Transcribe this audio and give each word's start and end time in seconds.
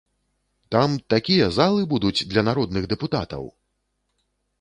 Там 0.75 0.95
такія 1.13 1.49
залы 1.57 1.81
будуць 1.91 2.25
для 2.31 2.41
народных 2.49 2.83
дэпутатаў! 2.95 3.43